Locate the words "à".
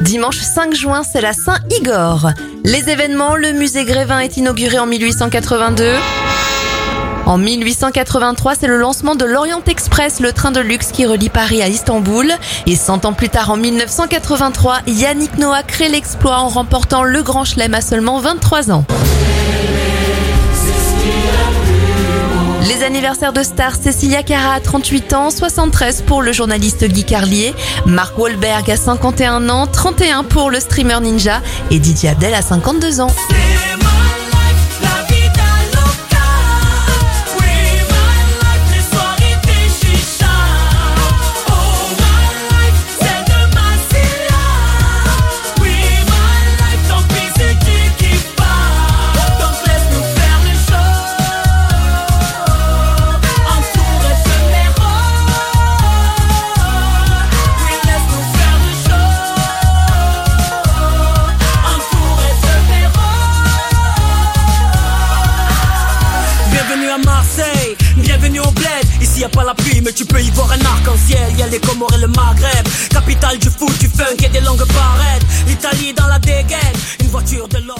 11.62-11.68, 17.74-17.80, 24.54-24.60, 28.70-28.78, 32.32-32.40